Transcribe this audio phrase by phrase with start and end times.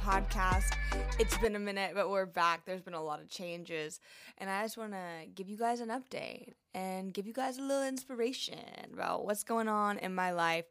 [0.00, 0.72] podcast.
[1.18, 2.64] It's been a minute, but we're back.
[2.64, 4.00] There's been a lot of changes.
[4.38, 7.62] And I just want to give you guys an update and give you guys a
[7.62, 8.58] little inspiration
[8.92, 10.64] about what's going on in my life.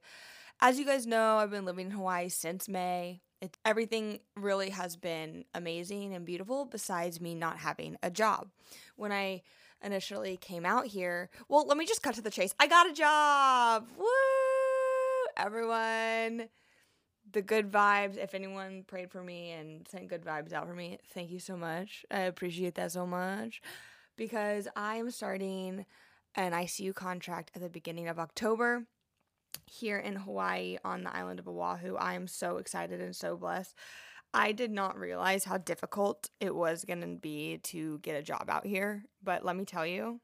[0.62, 3.21] As you guys know, I've been living in Hawaii since May.
[3.41, 8.50] It, everything really has been amazing and beautiful besides me not having a job.
[8.96, 9.43] When I
[9.84, 12.53] initially came out here, well, let me just cut to the chase.
[12.59, 13.88] I got a job.
[13.98, 14.05] Woo!
[15.38, 16.50] Everyone
[17.31, 18.17] the good vibes.
[18.17, 21.55] If anyone prayed for me and sent good vibes out for me, thank you so
[21.55, 22.05] much.
[22.11, 23.61] I appreciate that so much
[24.17, 25.85] because I am starting
[26.35, 28.85] an ICU contract at the beginning of October
[29.65, 31.95] here in Hawaii on the island of Oahu.
[31.95, 33.75] I am so excited and so blessed.
[34.33, 38.45] I did not realize how difficult it was going to be to get a job
[38.47, 40.19] out here, but let me tell you,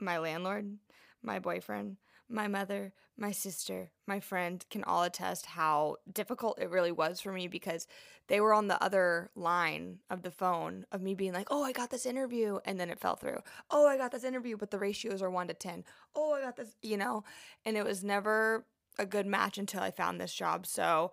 [0.00, 0.78] my landlord,
[1.22, 1.98] my boyfriend,
[2.30, 7.32] my mother, my sister, my friend can all attest how difficult it really was for
[7.32, 7.86] me because
[8.28, 11.72] they were on the other line of the phone of me being like, oh, I
[11.72, 12.60] got this interview.
[12.64, 13.40] And then it fell through.
[13.70, 15.84] Oh, I got this interview, but the ratios are one to 10.
[16.14, 17.24] Oh, I got this, you know,
[17.64, 18.64] and it was never
[18.98, 20.66] a good match until I found this job.
[20.66, 21.12] So,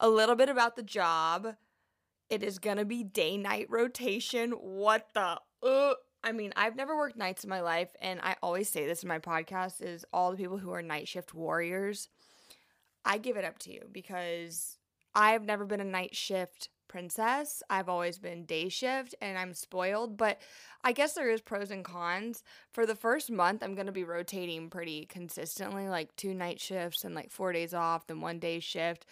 [0.00, 1.56] a little bit about the job.
[2.28, 4.50] It is going to be day night rotation.
[4.50, 5.38] What the?
[5.62, 5.94] Uh,
[6.26, 9.08] I mean, I've never worked nights in my life, and I always say this in
[9.08, 12.08] my podcast is all the people who are night shift warriors.
[13.04, 14.76] I give it up to you because
[15.14, 17.62] I've never been a night shift princess.
[17.70, 20.40] I've always been day shift and I'm spoiled, but
[20.82, 22.42] I guess there is pros and cons.
[22.72, 27.04] For the first month, I'm going to be rotating pretty consistently, like two night shifts
[27.04, 29.06] and like 4 days off, then one day shift.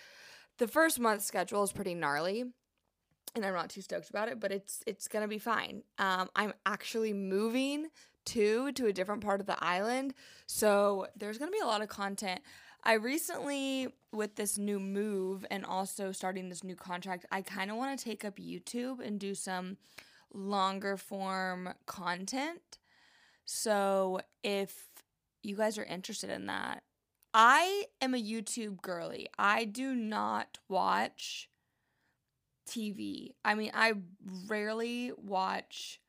[0.59, 2.47] The first month schedule is pretty gnarly
[3.35, 5.83] and I'm not too stoked about it, but it's it's gonna be fine.
[5.99, 7.89] Um, I'm actually moving
[8.27, 10.15] to to a different part of the island,
[10.47, 12.41] so there's gonna be a lot of content.
[12.87, 17.79] I recently, with this new move and also starting this new contract, I kind of
[17.79, 19.79] want to take up YouTube and do some
[20.35, 22.79] longer form content.
[23.47, 24.87] So if
[25.43, 26.83] you guys are interested in that,
[27.33, 29.29] I am a YouTube girly.
[29.39, 31.49] I do not watch
[32.69, 33.35] TV.
[33.45, 33.95] I mean, I
[34.49, 36.01] rarely watch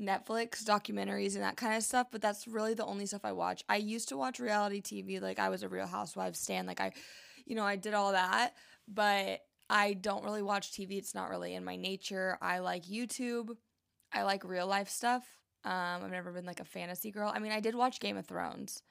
[0.00, 3.64] Netflix documentaries and that kind of stuff, but that's really the only stuff I watch.
[3.68, 6.92] I used to watch reality TV, like I was a Real Housewives stan, like I,
[7.46, 8.54] you know, I did all that,
[8.86, 10.98] but I don't really watch TV.
[10.98, 12.38] It's not really in my nature.
[12.40, 13.56] I like YouTube.
[14.12, 15.24] I like real life stuff.
[15.64, 17.32] Um, I've never been like a fantasy girl.
[17.34, 18.82] I mean, I did watch Game of Thrones,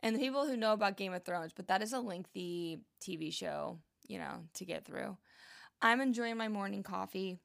[0.00, 3.32] and the people who know about Game of Thrones, but that is a lengthy TV
[3.32, 5.16] show, you know, to get through.
[5.82, 7.38] I'm enjoying my morning coffee.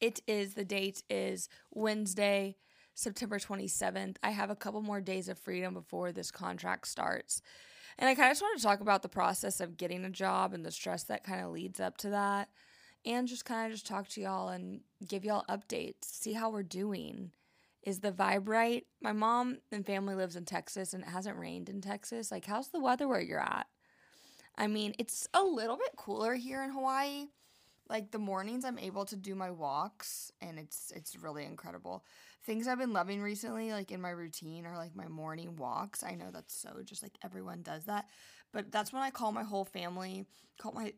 [0.00, 2.56] It is, the date is Wednesday,
[2.94, 4.16] September 27th.
[4.22, 7.42] I have a couple more days of freedom before this contract starts.
[7.98, 10.54] And I kind of just want to talk about the process of getting a job
[10.54, 12.48] and the stress that kind of leads up to that.
[13.04, 16.62] And just kind of just talk to y'all and give y'all updates, see how we're
[16.62, 17.32] doing.
[17.82, 18.86] Is the vibe right?
[19.00, 22.30] My mom and family lives in Texas and it hasn't rained in Texas.
[22.30, 23.66] Like, how's the weather where you're at?
[24.56, 27.26] I mean, it's a little bit cooler here in Hawaii.
[27.88, 32.04] Like the mornings I'm able to do my walks and it's it's really incredible.
[32.44, 36.02] Things I've been loving recently like in my routine are like my morning walks.
[36.02, 38.06] I know that's so just like everyone does that,
[38.52, 40.26] but that's when I call my whole family,
[40.58, 40.94] call my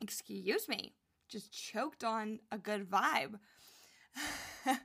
[0.00, 0.94] excuse me,
[1.28, 3.38] just choked on a good vibe.
[4.64, 4.80] that's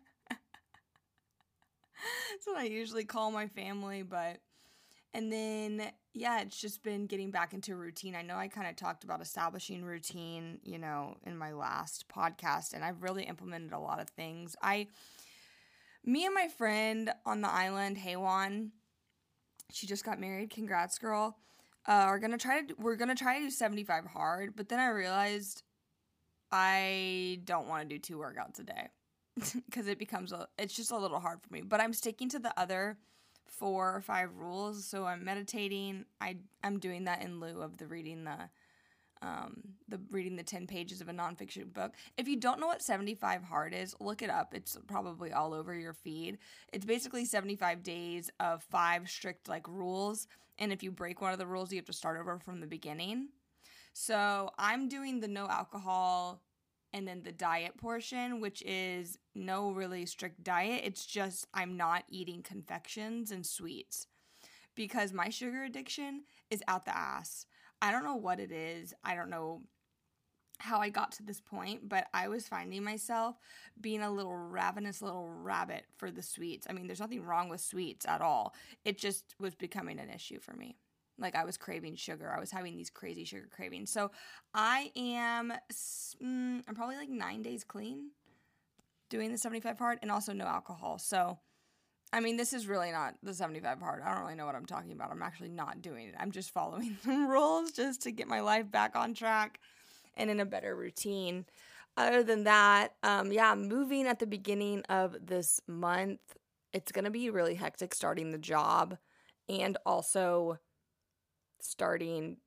[2.46, 4.40] what I usually call my family, but
[5.14, 8.16] and then, yeah, it's just been getting back into routine.
[8.16, 12.74] I know I kind of talked about establishing routine, you know, in my last podcast,
[12.74, 14.56] and I've really implemented a lot of things.
[14.62, 14.88] I,
[16.04, 18.70] me and my friend on the island, Haywan,
[19.72, 20.50] she just got married.
[20.50, 21.38] Congrats, girl.
[21.88, 24.88] Uh, are gonna try to we're gonna try to do 75 hard, but then I
[24.88, 25.64] realized
[26.50, 28.88] I don't want to do two workouts a day
[29.66, 31.62] because it becomes a it's just a little hard for me.
[31.62, 32.98] But I'm sticking to the other
[33.48, 34.86] four or five rules.
[34.86, 36.06] So I'm meditating.
[36.22, 38.50] I I'm doing that in lieu of the reading the
[39.24, 41.94] um, the reading the 10 pages of a nonfiction book.
[42.18, 44.54] If you don't know what 75 hard is, look it up.
[44.54, 46.40] It's probably all over your feed.
[46.74, 50.28] It's basically 75 days of five strict like rules.
[50.60, 52.68] And if you break one of the rules, you have to start over from the
[52.68, 53.30] beginning.
[53.94, 56.42] So I'm doing the no alcohol
[56.94, 60.82] and then the diet portion, which is no really strict diet.
[60.84, 64.08] It's just I'm not eating confections and sweets
[64.76, 67.46] because my sugar addiction is out the ass.
[67.82, 68.94] I don't know what it is.
[69.04, 69.64] I don't know
[70.60, 73.36] how I got to this point, but I was finding myself
[73.82, 76.68] being a little ravenous little rabbit for the sweets.
[76.70, 78.54] I mean, there's nothing wrong with sweets at all.
[78.86, 80.78] It just was becoming an issue for me.
[81.20, 82.32] Like I was craving sugar.
[82.36, 83.92] I was having these crazy sugar cravings.
[83.92, 84.12] So
[84.54, 88.12] I am, mm, I'm probably like nine days clean
[89.10, 90.98] doing the 75 hard and also no alcohol.
[90.98, 91.38] So,
[92.12, 94.02] I mean, this is really not the 75 hard.
[94.02, 95.12] I don't really know what I'm talking about.
[95.12, 96.16] I'm actually not doing it.
[96.20, 99.60] I'm just following the rules just to get my life back on track
[100.16, 101.46] and in a better routine.
[101.96, 106.22] Other than that, um, yeah, moving at the beginning of this month,
[106.74, 108.98] it's going to be really hectic starting the job
[109.48, 110.58] and also
[111.64, 112.38] starting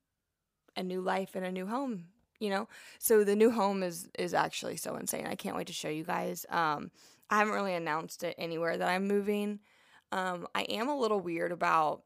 [0.77, 2.07] a new life in a new home
[2.39, 2.69] you know?
[2.99, 5.27] So the new home is is actually so insane.
[5.27, 6.47] I can't wait to show you guys.
[6.51, 6.91] Um
[7.31, 9.61] i haven't really announced it anywhere that i'm moving.
[10.13, 12.03] Um i am a little weird about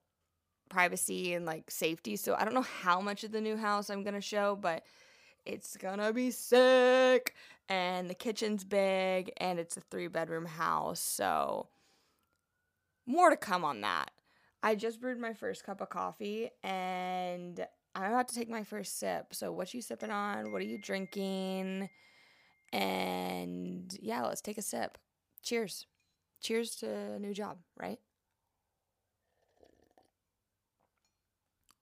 [0.69, 4.05] privacy and like safety so i don't know how much of the new house i'm
[4.05, 4.85] gonna show but
[5.45, 7.35] it's gonna be sick
[7.69, 11.67] and the kitchen's big and it's a three bedroom house so
[13.05, 14.13] more to come on that
[14.63, 18.99] i just brewed my first cup of coffee and I'm about to take my first
[18.99, 19.35] sip.
[19.35, 20.53] So, what you sipping on?
[20.53, 21.89] What are you drinking?
[22.73, 24.99] And yeah, let's take a sip.
[25.43, 25.87] Cheers.
[26.41, 27.99] Cheers to a new job, right?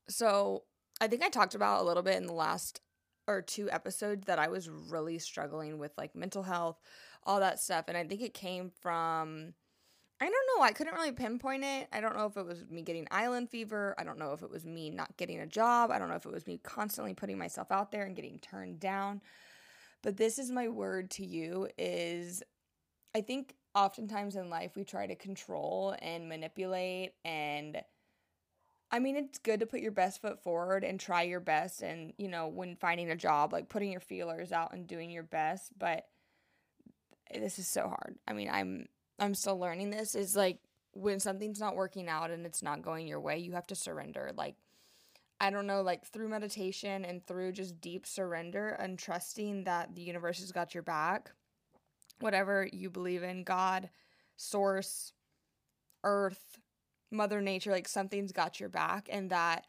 [0.09, 0.65] So,
[1.01, 2.81] I think I talked about a little bit in the last
[3.27, 6.79] or two episodes that I was really struggling with like mental health,
[7.25, 7.85] all that stuff.
[7.89, 9.53] And I think it came from
[10.21, 10.65] I don't know.
[10.65, 11.89] I couldn't really pinpoint it.
[11.93, 13.95] I don't know if it was me getting island fever.
[13.99, 15.93] I don't know if it was me not getting a job.
[15.93, 18.81] I don't know if it was me constantly putting myself out there and getting turned
[18.81, 19.21] down.
[20.03, 22.43] But this is my word to you is
[23.15, 27.81] I think oftentimes in life we try to control and manipulate and
[28.91, 32.13] I mean it's good to put your best foot forward and try your best and
[32.17, 35.79] you know when finding a job like putting your feelers out and doing your best,
[35.79, 36.07] but
[37.33, 38.17] this is so hard.
[38.27, 38.89] I mean, I'm
[39.19, 40.59] I'm still learning this is like
[40.93, 44.31] when something's not working out and it's not going your way, you have to surrender.
[44.37, 44.57] Like,
[45.41, 50.03] I don't know, like through meditation and through just deep surrender and trusting that the
[50.03, 51.31] universe has got your back,
[52.21, 53.91] whatever you believe in, God,
[54.37, 55.13] source,
[56.05, 56.59] earth,
[57.11, 59.67] Mother Nature, like something's got your back and that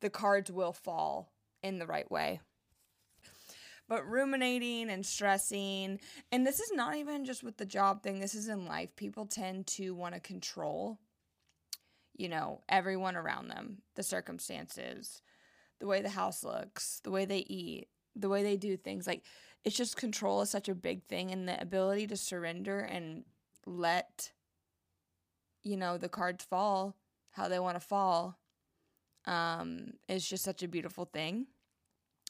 [0.00, 1.32] the cards will fall
[1.62, 2.40] in the right way
[3.92, 6.00] but ruminating and stressing.
[6.32, 8.96] And this is not even just with the job thing, this is in life.
[8.96, 10.98] People tend to want to control,
[12.16, 15.20] you know, everyone around them, the circumstances,
[15.78, 19.06] the way the house looks, the way they eat, the way they do things.
[19.06, 19.24] Like,
[19.62, 23.24] it's just control is such a big thing, and the ability to surrender and
[23.66, 24.32] let,
[25.62, 26.96] you know, the cards fall
[27.32, 28.38] how they want to fall
[29.26, 31.48] um, is just such a beautiful thing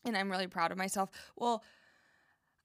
[0.04, 1.10] and I'm really proud of myself.
[1.36, 1.62] Well,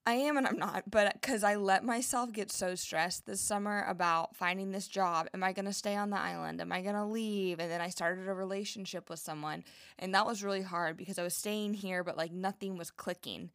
[0.07, 3.85] I am and I'm not, but because I let myself get so stressed this summer
[3.89, 5.27] about finding this job.
[5.33, 6.61] Am I going to stay on the island?
[6.61, 7.59] Am I going to leave?
[7.59, 9.65] And then I started a relationship with someone.
[9.99, 13.49] And that was really hard because I was staying here, but like nothing was clicking.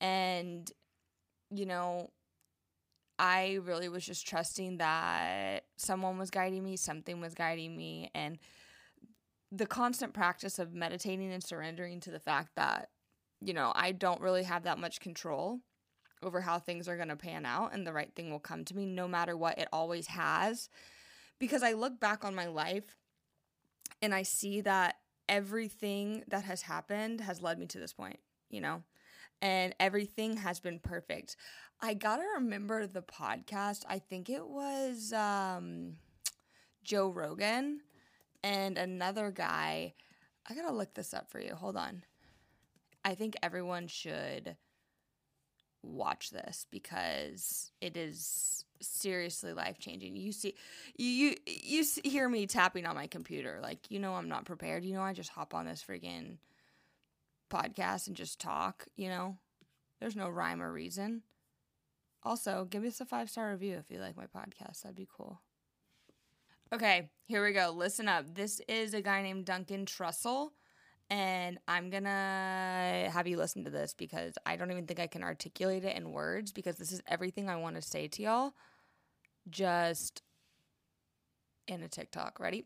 [0.00, 0.72] And,
[1.50, 2.10] you know,
[3.18, 8.10] I really was just trusting that someone was guiding me, something was guiding me.
[8.14, 8.38] And
[9.50, 12.88] the constant practice of meditating and surrendering to the fact that
[13.44, 15.60] you know, I don't really have that much control
[16.22, 18.76] over how things are going to pan out and the right thing will come to
[18.76, 20.68] me no matter what it always has
[21.38, 22.96] because I look back on my life
[24.00, 24.96] and I see that
[25.28, 28.20] everything that has happened has led me to this point,
[28.50, 28.82] you know?
[29.40, 31.36] And everything has been perfect.
[31.80, 33.84] I got to remember the podcast.
[33.88, 35.96] I think it was um
[36.84, 37.80] Joe Rogan
[38.44, 39.94] and another guy.
[40.48, 41.54] I got to look this up for you.
[41.54, 42.04] Hold on.
[43.04, 44.56] I think everyone should
[45.82, 50.16] watch this because it is seriously life changing.
[50.16, 50.54] You see,
[50.96, 54.84] you you hear me tapping on my computer, like you know I'm not prepared.
[54.84, 56.38] You know I just hop on this freaking
[57.50, 58.86] podcast and just talk.
[58.96, 59.36] You know,
[60.00, 61.22] there's no rhyme or reason.
[62.24, 64.82] Also, give us a five star review if you like my podcast.
[64.82, 65.40] That'd be cool.
[66.72, 67.70] Okay, here we go.
[67.74, 68.34] Listen up.
[68.34, 70.50] This is a guy named Duncan Trussell
[71.10, 75.22] and I'm gonna have you listen to this because I don't even think I can
[75.22, 78.52] articulate it in words because this is everything I want to say to y'all
[79.50, 80.22] just
[81.68, 82.40] in a TikTok.
[82.40, 82.64] Ready?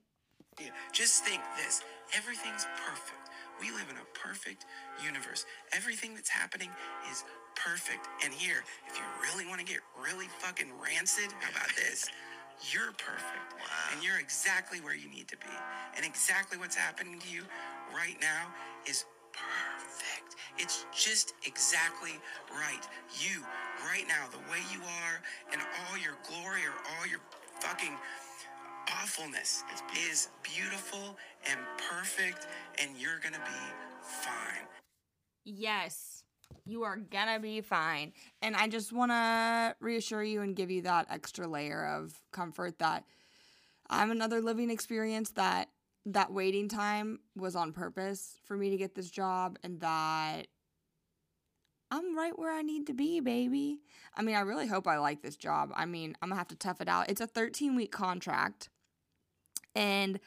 [0.61, 1.83] Yeah, just think this
[2.17, 3.31] everything's perfect.
[3.61, 4.67] We live in a perfect
[5.03, 5.47] universe.
[5.73, 6.71] Everything that's happening
[7.11, 7.25] is
[7.57, 8.07] perfect.
[8.25, 12.07] And here, if you really want to get really fucking rancid, how about this?
[12.73, 13.53] You're perfect.
[13.57, 13.93] Wow.
[13.93, 15.53] And you're exactly where you need to be.
[15.97, 17.43] And exactly what's happening to you
[17.97, 18.49] right now
[18.87, 20.37] is perfect.
[20.59, 22.13] It's just exactly
[22.53, 22.87] right.
[23.19, 23.43] You,
[23.85, 25.23] right now, the way you are,
[25.53, 27.21] and all your glory or all your
[27.61, 27.97] fucking
[29.03, 29.65] awfulness
[30.11, 31.17] is beautiful
[31.49, 31.59] and
[31.91, 32.47] perfect,
[32.79, 34.67] and you're gonna be fine.
[35.45, 36.25] Yes,
[36.65, 38.13] you are gonna be fine.
[38.43, 43.05] And I just wanna reassure you and give you that extra layer of comfort that
[43.89, 45.69] I'm another living experience that
[46.07, 50.47] that waiting time was on purpose for me to get this job and that
[51.91, 53.81] I'm right where I need to be, baby.
[54.15, 55.73] I mean, I really hope I like this job.
[55.75, 57.11] I mean, I'm gonna have to tough it out.
[57.11, 58.69] It's a 13 week contract,
[59.75, 60.19] and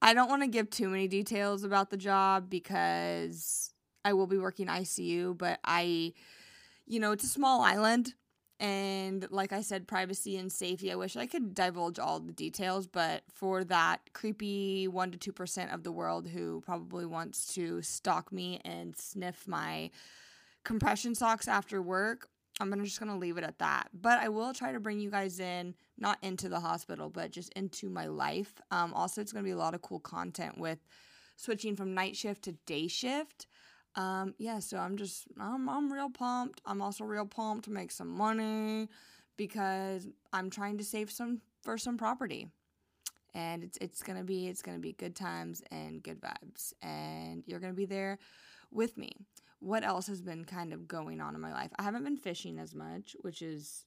[0.00, 3.72] I don't want to give too many details about the job because
[4.04, 6.12] I will be working ICU, but I,
[6.86, 8.14] you know, it's a small island.
[8.62, 10.92] And like I said, privacy and safety.
[10.92, 15.74] I wish I could divulge all the details, but for that creepy 1% to 2%
[15.74, 19.90] of the world who probably wants to stalk me and sniff my
[20.62, 22.28] compression socks after work,
[22.60, 23.88] I'm just gonna leave it at that.
[23.92, 27.52] But I will try to bring you guys in, not into the hospital, but just
[27.54, 28.60] into my life.
[28.70, 30.78] Um, also, it's gonna be a lot of cool content with
[31.34, 33.48] switching from night shift to day shift.
[33.94, 36.60] Um, yeah, so I'm just I'm I'm real pumped.
[36.64, 38.88] I'm also real pumped to make some money
[39.36, 42.48] because I'm trying to save some for some property.
[43.34, 46.72] And it's it's gonna be it's gonna be good times and good vibes.
[46.82, 48.18] And you're gonna be there
[48.70, 49.12] with me.
[49.60, 51.70] What else has been kind of going on in my life?
[51.78, 53.84] I haven't been fishing as much, which is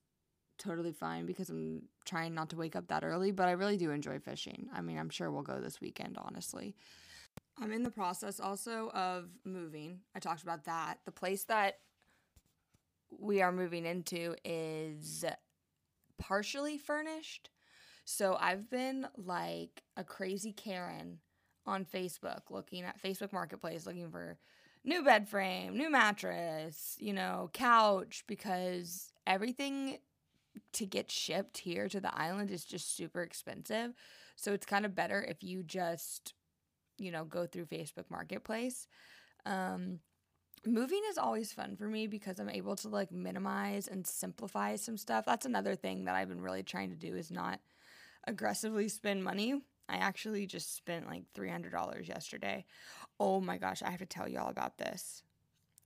[0.57, 3.91] totally fine because I'm trying not to wake up that early, but I really do
[3.91, 4.67] enjoy fishing.
[4.73, 6.75] I mean, I'm sure we'll go this weekend, honestly.
[7.61, 10.01] I'm in the process also of moving.
[10.13, 10.99] I talked about that.
[11.05, 11.79] The place that
[13.09, 15.23] we are moving into is
[16.17, 17.49] partially furnished.
[18.03, 21.19] So I've been like a crazy Karen
[21.65, 24.37] on Facebook looking at Facebook Marketplace looking for
[24.83, 29.97] new bed frame, new mattress, you know, couch because everything
[30.73, 33.93] to get shipped here to the island is just super expensive.
[34.35, 36.33] So it's kind of better if you just
[36.97, 38.87] you know, go through Facebook Marketplace.
[39.45, 39.99] Um,
[40.65, 44.97] moving is always fun for me because I'm able to like minimize and simplify some
[44.97, 45.25] stuff.
[45.25, 47.59] That's another thing that I've been really trying to do is not
[48.27, 49.61] aggressively spend money.
[49.87, 52.65] I actually just spent like $300 yesterday.
[53.19, 55.23] Oh my gosh, I have to tell y'all about this.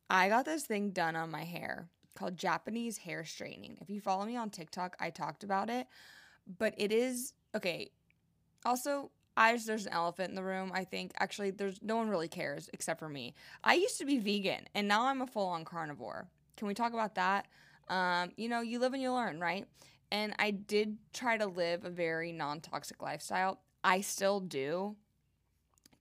[0.10, 3.78] I got this thing done on my hair called Japanese hair straightening.
[3.82, 5.88] If you follow me on TikTok, I talked about it,
[6.58, 7.92] but it is okay.
[8.66, 10.69] Also, I just there's an elephant in the room.
[10.74, 13.34] I think actually there's no one really cares except for me.
[13.63, 16.27] I used to be vegan and now I'm a full on carnivore.
[16.58, 17.48] Can we talk about that?
[17.88, 19.65] Um, you know, you live and you learn, right?
[20.12, 23.62] And I did try to live a very non toxic lifestyle.
[23.81, 24.98] I still do.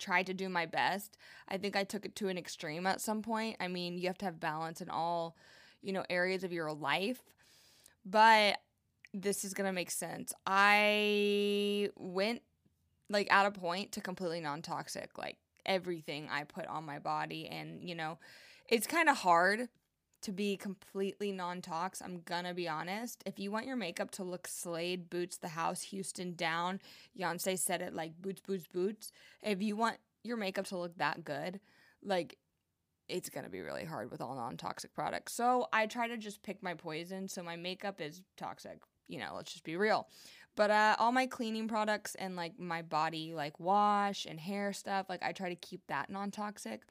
[0.00, 1.16] Try to do my best.
[1.48, 3.56] I think I took it to an extreme at some point.
[3.60, 5.36] I mean, you have to have balance in all,
[5.80, 7.22] you know, areas of your life.
[8.04, 8.58] But
[9.14, 10.32] this is going to make sense.
[10.44, 12.42] I went
[13.10, 17.46] like at a point to completely non-toxic like everything i put on my body.
[17.46, 18.18] And you know
[18.68, 19.68] it's kind of hard
[20.20, 23.22] to be completely non-tox i'm gonna be honest.
[23.26, 26.80] If you want your makeup to look Slade boots the house houston down
[27.18, 29.12] Beyonce said it like boots boots boots.
[29.42, 31.60] If you want your makeup to look that good
[32.02, 32.36] like
[33.08, 35.32] it's gonna be really hard with all non-toxic products.
[35.32, 37.28] So i try to just pick my poison.
[37.28, 40.06] So my makeup is toxic you know let's just be real
[40.58, 45.06] but uh, all my cleaning products and like my body like wash and hair stuff,
[45.08, 46.82] like I try to keep that non-toxic.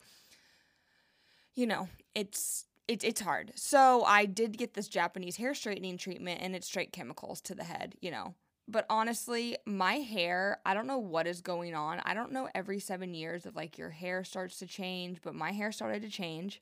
[1.53, 3.51] You know, it's it's it's hard.
[3.55, 7.65] So I did get this Japanese hair straightening treatment and it's straight chemicals to the
[7.65, 8.35] head, you know.
[8.69, 11.99] But honestly, my hair, I don't know what is going on.
[12.05, 15.51] I don't know every 7 years of like your hair starts to change, but my
[15.51, 16.61] hair started to change.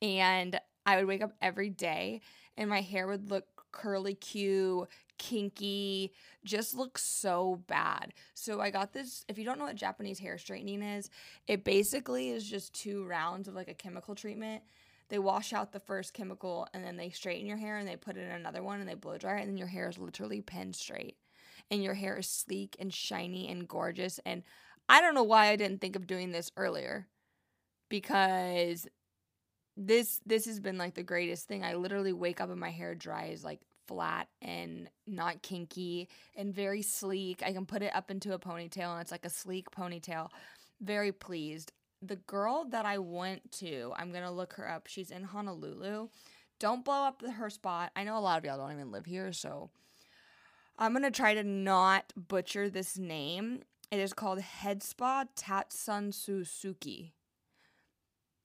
[0.00, 2.20] And I would wake up every day
[2.56, 4.86] and my hair would look curly Q,
[5.22, 6.12] kinky,
[6.44, 8.12] just looks so bad.
[8.34, 9.24] So I got this.
[9.28, 11.08] If you don't know what Japanese hair straightening is,
[11.46, 14.64] it basically is just two rounds of like a chemical treatment.
[15.10, 18.16] They wash out the first chemical and then they straighten your hair and they put
[18.16, 20.74] in another one and they blow dry it and then your hair is literally pinned
[20.74, 21.16] straight.
[21.70, 24.18] And your hair is sleek and shiny and gorgeous.
[24.26, 24.42] And
[24.88, 27.06] I don't know why I didn't think of doing this earlier
[27.88, 28.88] because
[29.76, 31.62] this this has been like the greatest thing.
[31.62, 36.82] I literally wake up and my hair dries like flat and not kinky and very
[36.82, 37.42] sleek.
[37.44, 40.28] I can put it up into a ponytail and it's like a sleek ponytail.
[40.80, 41.72] Very pleased.
[42.00, 44.86] The girl that I went to, I'm going to look her up.
[44.86, 46.08] She's in Honolulu.
[46.58, 47.92] Don't blow up her spot.
[47.94, 49.70] I know a lot of y'all don't even live here, so
[50.78, 53.62] I'm going to try to not butcher this name.
[53.90, 57.12] It is called Head Spa Tatsunsusuki.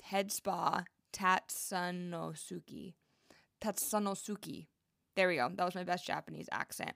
[0.03, 2.94] Head Spa Tatsunosuke.
[3.62, 4.67] Tatsunosuke.
[5.17, 5.50] There we go.
[5.51, 6.91] That was my best Japanese accent.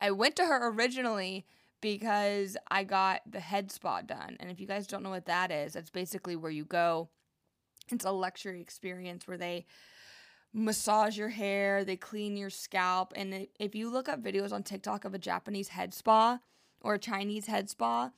[0.00, 1.44] I went to her originally
[1.82, 4.38] because I got the head spa done.
[4.40, 7.10] And if you guys don't know what that is, that's basically where you go.
[7.90, 9.66] It's a luxury experience where they
[10.54, 13.12] massage your hair, they clean your scalp.
[13.14, 16.40] And if you look up videos on TikTok of a Japanese head spa
[16.80, 18.10] or a Chinese head spa,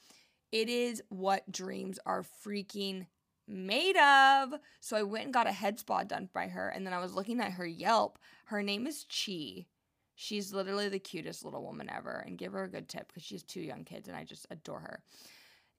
[0.53, 3.07] it is what dreams are freaking
[3.49, 4.55] made of.
[4.81, 6.69] So I went and got a head spa done by her.
[6.69, 8.19] And then I was looking at her Yelp.
[8.47, 9.67] Her name is Chi.
[10.15, 12.25] She's literally the cutest little woman ever.
[12.27, 14.47] And give her a good tip because she has two young kids and I just
[14.51, 15.03] adore her.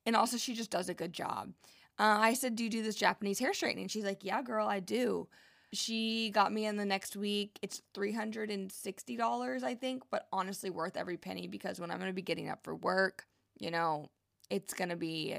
[0.06, 1.54] And also, she just does a good job.
[2.00, 3.90] Uh, I said, Do you do this Japanese hair straightening?
[3.90, 5.28] She's like, Yeah, girl, I do.
[5.72, 7.60] She got me in the next week.
[7.62, 12.24] It's $360, I think, but honestly worth every penny because when I'm going to be
[12.24, 13.28] getting up for work,
[13.60, 14.10] you know,
[14.50, 15.36] it's going to be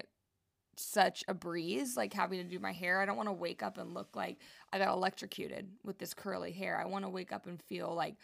[0.77, 3.01] such a breeze like having to do my hair.
[3.01, 4.39] I don't want to wake up and look like
[4.73, 6.81] I got electrocuted with this curly hair.
[6.81, 8.17] I want to wake up and feel like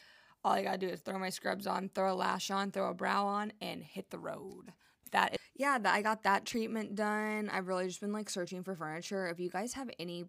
[0.44, 2.90] all I got to do is throw my scrubs on, throw a lash on, throw
[2.90, 4.72] a brow on and hit the road.
[5.12, 7.50] That is, yeah, that I got that treatment done.
[7.52, 9.28] I've really just been like searching for furniture.
[9.28, 10.26] If you guys have any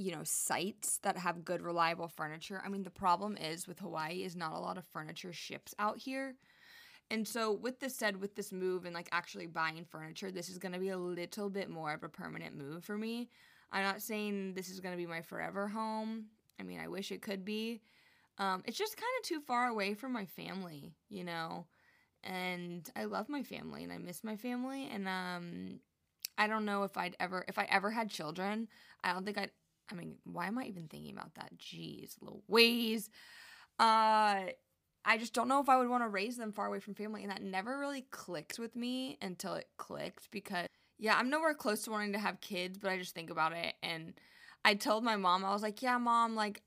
[0.00, 2.62] you know, sites that have good, reliable furniture.
[2.64, 5.98] I mean, the problem is with Hawaii is not a lot of furniture ships out
[5.98, 6.36] here.
[7.10, 10.58] And so, with this said, with this move and like actually buying furniture, this is
[10.58, 13.28] going to be a little bit more of a permanent move for me.
[13.72, 16.26] I'm not saying this is going to be my forever home.
[16.58, 17.80] I mean, I wish it could be.
[18.38, 21.66] Um, it's just kind of too far away from my family, you know.
[22.22, 24.88] And I love my family and I miss my family.
[24.92, 25.80] And um,
[26.38, 28.68] I don't know if I'd ever, if I ever had children,
[29.02, 29.50] I don't think I'd
[29.90, 31.50] I mean, why am I even thinking about that?
[31.58, 33.10] Jeez, Louise.
[33.78, 34.44] Uh,
[35.04, 37.22] I just don't know if I would want to raise them far away from family.
[37.22, 40.66] And that never really clicked with me until it clicked because,
[40.98, 43.74] yeah, I'm nowhere close to wanting to have kids, but I just think about it.
[43.82, 44.14] And
[44.64, 46.62] I told my mom, I was like, yeah, mom, like,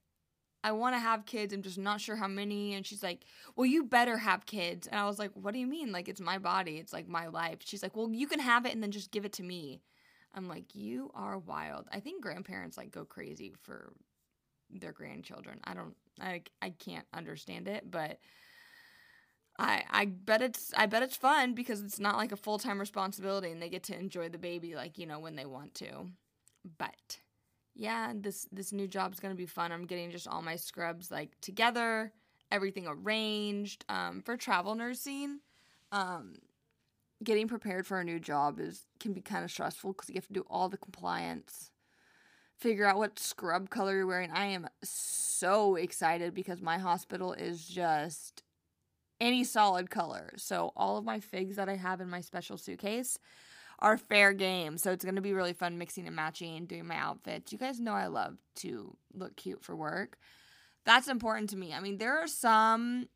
[0.63, 1.53] I want to have kids.
[1.53, 2.73] I'm just not sure how many.
[2.73, 3.25] And she's like,
[3.55, 4.87] well, you better have kids.
[4.87, 5.91] And I was like, what do you mean?
[5.91, 7.59] Like, it's my body, it's like my life.
[7.63, 9.81] She's like, well, you can have it and then just give it to me.
[10.33, 11.87] I'm like, you are wild.
[11.91, 13.93] I think grandparents like go crazy for
[14.79, 15.59] their grandchildren.
[15.63, 18.19] I don't I I can't understand it, but
[19.57, 23.51] I I bet it's I bet it's fun because it's not like a full-time responsibility
[23.51, 26.07] and they get to enjoy the baby like, you know, when they want to.
[26.77, 27.19] But
[27.75, 29.71] yeah, this this new job's going to be fun.
[29.71, 32.13] I'm getting just all my scrubs like together,
[32.51, 35.39] everything arranged um for travel nursing.
[35.91, 36.35] Um
[37.23, 40.27] getting prepared for a new job is can be kind of stressful because you have
[40.27, 41.71] to do all the compliance
[42.59, 44.31] figure out what scrub color you're wearing.
[44.31, 48.43] I am so excited because my hospital is just
[49.19, 50.31] any solid color.
[50.37, 53.17] So all of my figs that i have in my special suitcase
[53.79, 54.77] are fair game.
[54.77, 57.51] So it's going to be really fun mixing and matching doing my outfits.
[57.51, 60.17] You guys know i love to look cute for work.
[60.85, 61.73] That's important to me.
[61.73, 63.07] I mean there are some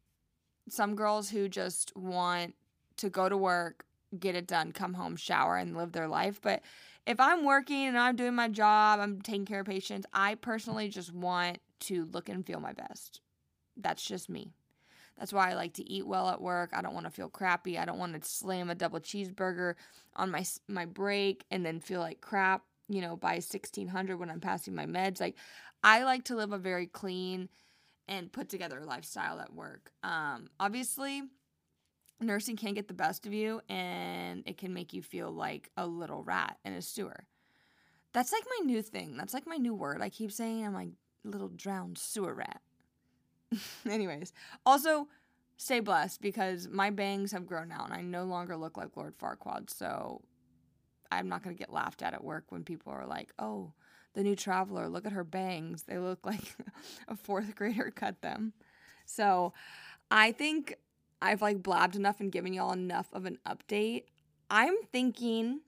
[0.70, 2.56] some girls who just want
[2.98, 3.86] to go to work
[4.18, 6.40] get it done, come home, shower, and live their life.
[6.42, 6.62] But
[7.06, 10.90] if I'm working and I'm doing my job, I'm taking care of patients, I personally
[10.90, 13.22] just want to look and feel my best.
[13.76, 14.52] That's just me.
[15.18, 16.72] That's why I like to eat well at work.
[16.74, 17.78] I don't want to feel crappy.
[17.78, 19.76] I don't want to slam a double cheeseburger
[20.16, 24.40] on my my break and then feel like crap, you know, by 1600 when I'm
[24.40, 25.20] passing my meds.
[25.20, 25.36] Like
[25.84, 27.50] I like to live a very clean
[28.08, 29.92] and put together lifestyle at work.
[30.04, 31.24] Um obviously,
[32.20, 35.86] nursing can get the best of you and it can make you feel like a
[35.86, 37.26] little rat in a sewer.
[38.14, 39.18] That's like my new thing.
[39.18, 40.02] That's like my new word.
[40.02, 40.90] I keep saying I'm like
[41.24, 42.62] little drowned sewer rat.
[43.90, 44.34] Anyways,
[44.66, 45.08] also
[45.58, 49.18] stay blessed because my bangs have grown out and I no longer look like Lord
[49.18, 49.70] Farquaad.
[49.70, 50.22] So
[51.12, 53.74] I'm not going to get laughed at at work when people are like, oh,
[54.14, 55.84] the new traveler, look at her bangs.
[55.84, 56.56] They look like
[57.08, 58.54] a fourth grader cut them.
[59.06, 59.54] So
[60.10, 60.76] I think
[61.22, 64.04] I've like blabbed enough and given y'all enough of an update.
[64.50, 65.62] I'm thinking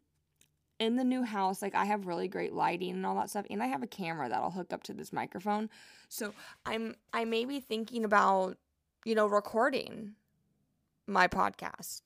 [0.79, 3.61] in the new house, like I have really great lighting and all that stuff, and
[3.61, 5.69] I have a camera that'll hook up to this microphone.
[6.07, 6.33] So
[6.65, 8.57] I'm I may be thinking about,
[9.05, 10.13] you know, recording
[11.07, 12.01] my podcast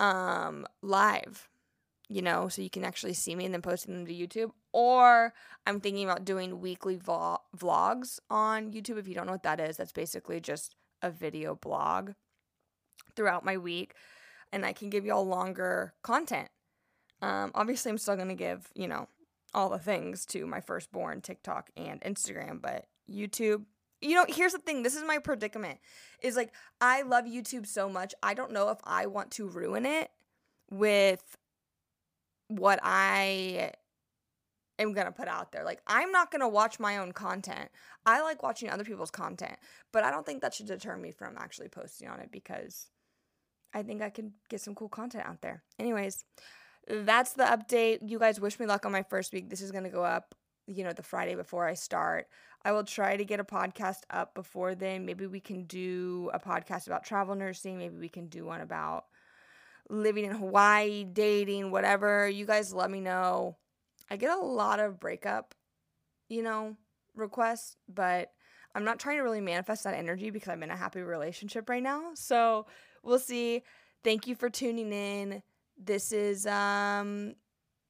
[0.00, 1.48] um live,
[2.08, 4.50] you know, so you can actually see me and then posting them to YouTube.
[4.72, 5.34] Or
[5.66, 8.98] I'm thinking about doing weekly vo- vlogs on YouTube.
[8.98, 12.12] If you don't know what that is, that's basically just a video blog
[13.16, 13.94] throughout my week
[14.52, 16.48] and I can give y'all longer content.
[17.20, 19.08] Um, obviously, I'm still going to give, you know,
[19.52, 23.64] all the things to my firstborn TikTok and Instagram, but YouTube,
[24.00, 25.78] you know, here's the thing this is my predicament
[26.22, 28.14] is like, I love YouTube so much.
[28.22, 30.10] I don't know if I want to ruin it
[30.70, 31.36] with
[32.48, 33.72] what I
[34.78, 35.64] am going to put out there.
[35.64, 37.70] Like, I'm not going to watch my own content.
[38.06, 39.56] I like watching other people's content,
[39.92, 42.90] but I don't think that should deter me from actually posting on it because
[43.74, 45.64] I think I can get some cool content out there.
[45.78, 46.24] Anyways,
[46.88, 47.98] that's the update.
[48.08, 49.50] You guys wish me luck on my first week.
[49.50, 50.34] This is going to go up,
[50.66, 52.28] you know, the Friday before I start.
[52.64, 55.04] I will try to get a podcast up before then.
[55.04, 57.76] Maybe we can do a podcast about travel nursing.
[57.76, 59.04] Maybe we can do one about
[59.90, 62.28] living in Hawaii, dating, whatever.
[62.28, 63.56] You guys let me know.
[64.10, 65.54] I get a lot of breakup,
[66.28, 66.76] you know,
[67.14, 68.30] requests, but
[68.74, 71.82] I'm not trying to really manifest that energy because I'm in a happy relationship right
[71.82, 72.12] now.
[72.14, 72.66] So
[73.04, 73.62] we'll see.
[74.02, 75.42] Thank you for tuning in.
[75.76, 77.34] This is um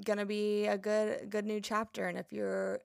[0.05, 2.07] gonna be a good good new chapter.
[2.07, 2.81] And if you're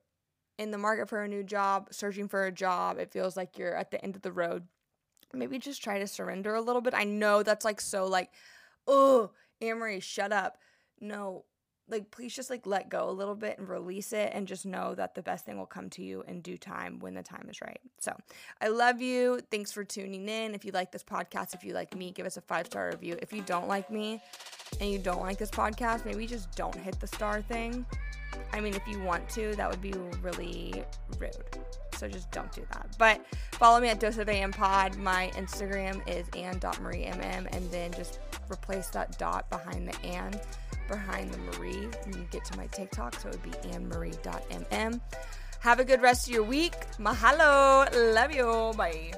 [0.58, 3.76] in the market for a new job, searching for a job, it feels like you're
[3.76, 4.68] at the end of the road.
[5.34, 6.94] Maybe just try to surrender a little bit.
[6.94, 8.30] I know that's like so like,
[8.88, 10.58] oh, Amory, shut up.
[11.00, 11.46] No,
[11.90, 14.96] like please just like let go a little bit and release it and just know
[14.96, 17.62] that the best thing will come to you in due time when the time is
[17.62, 17.80] right.
[18.00, 18.16] So,
[18.62, 19.42] I love you.
[19.52, 20.54] Thanks for tuning in.
[20.54, 23.18] If you like this podcast, if you like me, give us a 5-star review.
[23.22, 24.22] If you don't like me
[24.80, 27.86] and you don't like this podcast, maybe just don't hit the star thing.
[28.54, 30.84] I mean, if you want to, that would be really
[31.20, 31.34] rude.
[31.96, 32.96] So just don't do that.
[32.98, 34.98] But follow me at Dose of AM Pod.
[34.98, 40.40] My Instagram is ann.mariemm and then just replace that dot behind the Ann
[40.90, 43.20] behind the Marie when you get to my TikTok.
[43.20, 45.00] So it would be annemarie.mm.
[45.62, 46.74] Have a good rest of your week.
[46.98, 47.88] Mahalo.
[48.14, 48.74] Love you.
[48.78, 49.14] Bye.